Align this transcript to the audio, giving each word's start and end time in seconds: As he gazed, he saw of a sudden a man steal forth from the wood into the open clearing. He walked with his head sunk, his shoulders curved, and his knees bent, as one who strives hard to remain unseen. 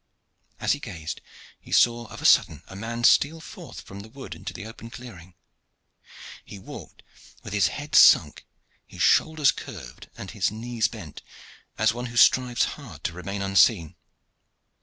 As 0.59 0.71
he 0.71 0.79
gazed, 0.79 1.21
he 1.59 1.71
saw 1.71 2.07
of 2.07 2.23
a 2.23 2.25
sudden 2.25 2.63
a 2.65 2.75
man 2.75 3.03
steal 3.03 3.39
forth 3.39 3.81
from 3.81 3.99
the 3.99 4.09
wood 4.09 4.33
into 4.33 4.51
the 4.51 4.65
open 4.65 4.89
clearing. 4.89 5.35
He 6.43 6.57
walked 6.57 7.03
with 7.43 7.53
his 7.53 7.67
head 7.67 7.93
sunk, 7.93 8.47
his 8.87 9.03
shoulders 9.03 9.51
curved, 9.51 10.09
and 10.17 10.31
his 10.31 10.49
knees 10.49 10.87
bent, 10.87 11.21
as 11.77 11.93
one 11.93 12.07
who 12.07 12.17
strives 12.17 12.63
hard 12.65 13.03
to 13.03 13.13
remain 13.13 13.43
unseen. 13.43 13.95